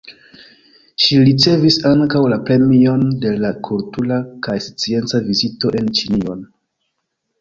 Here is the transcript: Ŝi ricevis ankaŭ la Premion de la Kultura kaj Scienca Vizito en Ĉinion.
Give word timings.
Ŝi 1.01 1.17
ricevis 1.25 1.75
ankaŭ 1.89 2.23
la 2.33 2.39
Premion 2.49 3.03
de 3.25 3.35
la 3.43 3.53
Kultura 3.69 4.19
kaj 4.49 4.57
Scienca 4.69 5.23
Vizito 5.31 5.73
en 5.83 5.93
Ĉinion. 6.01 6.43